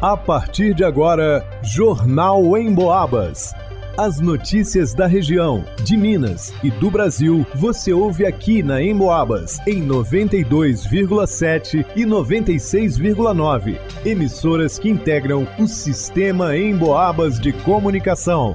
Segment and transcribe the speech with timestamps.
[0.00, 3.54] A partir de agora, Jornal em Boabas.
[3.96, 9.82] As notícias da região, de Minas e do Brasil, você ouve aqui na Emboabas, em
[9.82, 13.78] 92,7 e 96,9.
[14.04, 18.54] Emissoras que integram o sistema Emboabas de comunicação.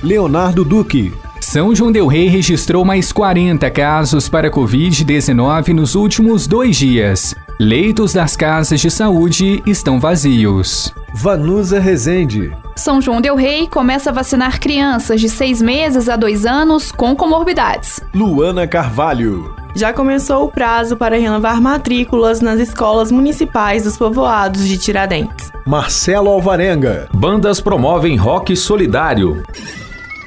[0.00, 1.12] Leonardo Duque.
[1.40, 7.34] São João Del Rei registrou mais 40 casos para Covid-19 nos últimos dois dias.
[7.60, 10.94] Leitos das casas de saúde estão vazios.
[11.12, 12.56] Vanusa Rezende.
[12.76, 17.16] São João Del Rei começa a vacinar crianças de seis meses a dois anos com
[17.16, 18.00] comorbidades.
[18.14, 19.56] Luana Carvalho.
[19.74, 25.50] Já começou o prazo para renovar matrículas nas escolas municipais dos povoados de Tiradentes.
[25.66, 27.08] Marcelo Alvarenga.
[27.12, 29.42] Bandas promovem rock solidário.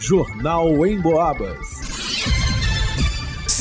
[0.02, 1.81] Jornal em Boabas.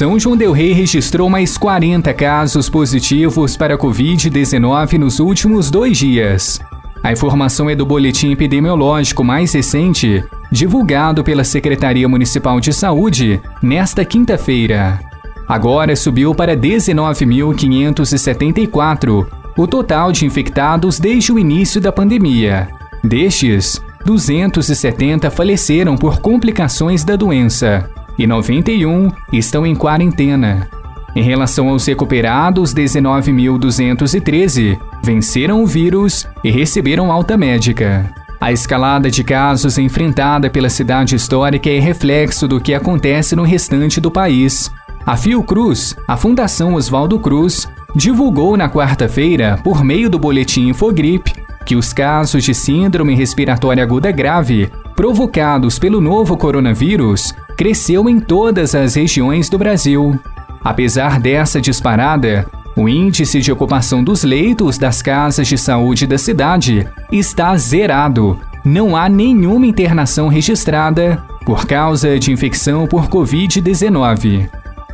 [0.00, 6.58] São João Del Rei registrou mais 40 casos positivos para Covid-19 nos últimos dois dias.
[7.02, 14.02] A informação é do boletim epidemiológico mais recente, divulgado pela Secretaria Municipal de Saúde nesta
[14.02, 14.98] quinta-feira.
[15.46, 22.68] Agora subiu para 19.574 o total de infectados desde o início da pandemia.
[23.04, 30.68] Destes, 270 faleceram por complicações da doença e 91 estão em quarentena.
[31.14, 38.14] Em relação aos recuperados, 19.213 venceram o vírus e receberam alta médica.
[38.40, 44.00] A escalada de casos enfrentada pela cidade histórica é reflexo do que acontece no restante
[44.00, 44.70] do país.
[45.04, 51.34] A Fiocruz, a Fundação Oswaldo Cruz, divulgou na quarta-feira, por meio do boletim Infogripe,
[51.66, 54.70] que os casos de síndrome respiratória aguda grave
[55.00, 60.20] provocados pelo novo coronavírus cresceu em todas as regiões do Brasil.
[60.62, 66.86] Apesar dessa disparada, o índice de ocupação dos leitos das casas de saúde da cidade
[67.10, 68.38] está zerado.
[68.62, 74.50] Não há nenhuma internação registrada por causa de infecção por Covid-19.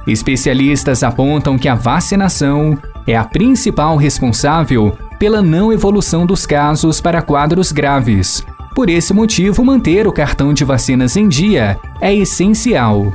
[0.07, 2.79] Especialistas apontam que a vacinação
[3.09, 8.47] é a principal responsável pela não evolução dos casos para quadros graves.
[8.77, 13.11] Por esse motivo, manter o cartão de vacinas em dia é essencial.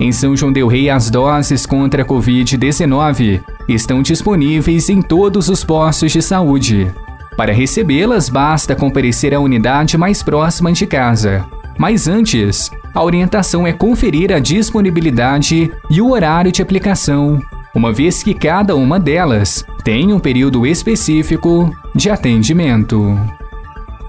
[0.00, 5.62] Em São João Del Rei, as doses contra a Covid-19 estão disponíveis em todos os
[5.62, 6.90] postos de saúde.
[7.36, 11.44] Para recebê-las, basta comparecer à unidade mais próxima de casa.
[11.76, 17.38] Mas antes, a orientação é conferir a disponibilidade e o horário de aplicação,
[17.74, 23.41] uma vez que cada uma delas tem um período específico de atendimento.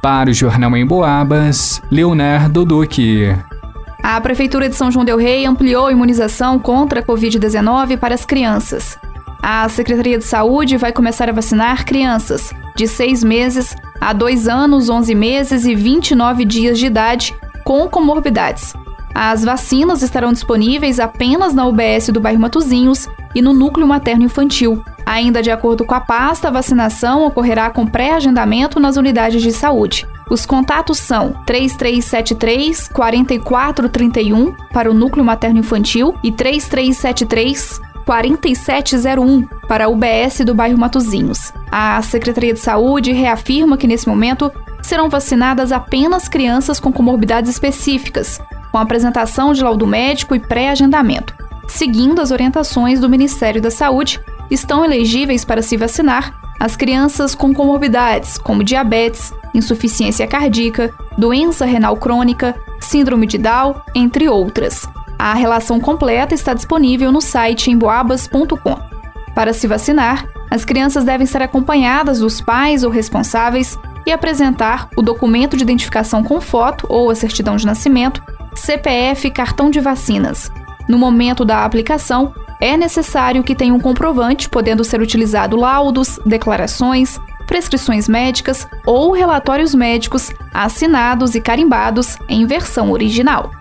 [0.04, 3.34] Para o Jornal em Boabas, Leonardo Duque.
[4.04, 8.26] A Prefeitura de São João Del Rei ampliou a imunização contra a Covid-19 para as
[8.26, 8.98] crianças.
[9.42, 14.90] A Secretaria de Saúde vai começar a vacinar crianças de 6 meses a 2 anos,
[14.90, 18.74] 11 meses e 29 dias de idade com comorbidades.
[19.16, 24.84] As vacinas estarão disponíveis apenas na UBS do bairro Matozinhos e no Núcleo Materno Infantil.
[25.06, 30.08] Ainda de acordo com a pasta, a vacinação ocorrerá com pré-agendamento nas unidades de saúde.
[30.30, 39.88] Os contatos são 3373 4431 para o Núcleo Materno Infantil e 3373 4701 para a
[39.90, 41.54] UBS do bairro Matozinhos.
[41.72, 48.42] A Secretaria de Saúde reafirma que nesse momento serão vacinadas apenas crianças com comorbidades específicas,
[48.72, 51.34] com apresentação de laudo médico e pré-agendamento.
[51.68, 54.20] Seguindo as orientações do Ministério da Saúde,
[54.54, 61.98] estão elegíveis para se vacinar as crianças com comorbidades, como diabetes, insuficiência cardíaca, doença renal
[61.98, 64.88] crônica, síndrome de Down, entre outras.
[65.20, 68.80] A relação completa está disponível no site emboabas.com.
[69.36, 75.02] Para se vacinar, as crianças devem ser acompanhadas dos pais ou responsáveis e apresentar o
[75.02, 78.22] documento de identificação com foto ou a certidão de nascimento,
[78.56, 80.52] CPF cartão de vacinas.
[80.88, 87.20] No momento da aplicação, é necessário que tenha um comprovante, podendo ser utilizado laudos, declarações,
[87.46, 93.52] prescrições médicas ou relatórios médicos assinados e carimbados em versão original.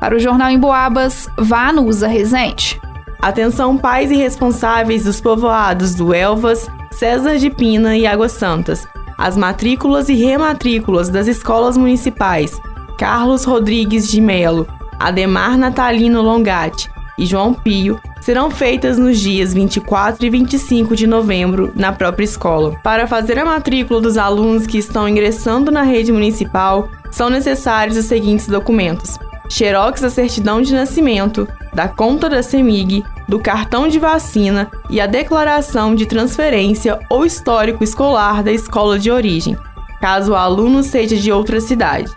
[0.00, 2.80] Para o Jornal em Boabas, vá no Usa Resente.
[3.22, 8.88] Atenção pais e responsáveis dos povoados do Elvas, César de Pina e Águas Santas.
[9.16, 12.60] As matrículas e rematrículas das escolas municipais
[12.98, 14.66] Carlos Rodrigues de Melo,
[14.98, 21.72] Ademar Natalino Longatti e João Pio serão feitas nos dias 24 e 25 de novembro
[21.74, 22.76] na própria escola.
[22.82, 28.04] Para fazer a matrícula dos alunos que estão ingressando na rede municipal, são necessários os
[28.04, 29.18] seguintes documentos:
[29.48, 35.06] xerox da certidão de nascimento, da conta da CEMIG, do cartão de vacina e a
[35.06, 39.56] declaração de transferência ou histórico escolar da escola de origem,
[40.00, 42.10] caso o aluno seja de outra cidade.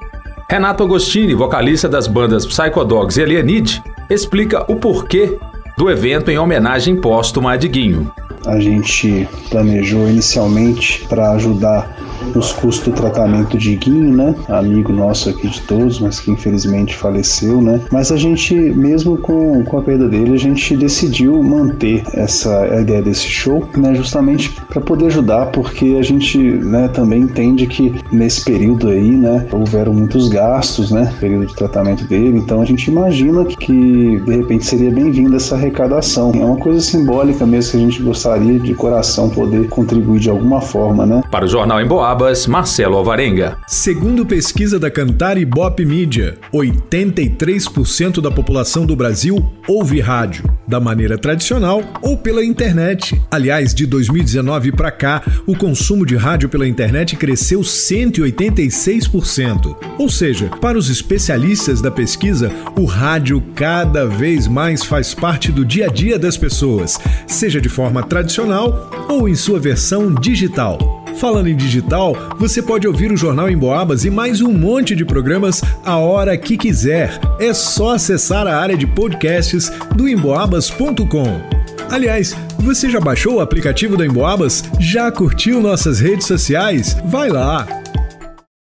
[0.49, 5.39] Renato Agostini, vocalista das bandas Psychodogs e Alienid, explica o porquê
[5.77, 8.11] do evento em homenagem póstuma a Diguinho.
[8.45, 11.95] A gente planejou inicialmente para ajudar
[12.35, 14.35] os custos do tratamento de Guinho, né?
[14.47, 17.81] Amigo nosso aqui de todos, mas que infelizmente faleceu, né?
[17.91, 23.01] Mas a gente, mesmo com, com a perda dele, a gente decidiu manter essa ideia
[23.01, 23.93] desse show, né?
[23.95, 29.47] Justamente para poder ajudar, porque a gente, né, também entende que nesse período aí, né,
[29.51, 31.13] houveram muitos gastos, né?
[31.19, 36.31] Período de tratamento dele, então a gente imagina que de repente seria bem-vinda essa arrecadação.
[36.35, 40.61] É uma coisa simbólica mesmo que a gente gostaria de coração poder contribuir de alguma
[40.61, 41.21] forma, né?
[41.29, 42.10] Para o Jornal em Boa
[42.47, 43.57] Marcelo Alvarenga.
[43.67, 50.77] Segundo pesquisa da Cantar e Bop Mídia, 83% da população do Brasil ouve rádio, da
[50.77, 53.17] maneira tradicional ou pela internet.
[53.31, 59.73] Aliás, de 2019 para cá, o consumo de rádio pela internet cresceu 186%.
[59.97, 65.63] Ou seja, para os especialistas da pesquisa, o rádio cada vez mais faz parte do
[65.63, 71.00] dia a dia das pessoas, seja de forma tradicional ou em sua versão digital.
[71.15, 75.05] Falando em digital, você pode ouvir o Jornal em Boabas e mais um monte de
[75.05, 77.19] programas a hora que quiser.
[77.39, 81.41] É só acessar a área de podcasts do emboabas.com.
[81.89, 84.63] Aliás, você já baixou o aplicativo da Emboabas?
[84.79, 86.95] Já curtiu nossas redes sociais?
[87.05, 87.80] Vai lá!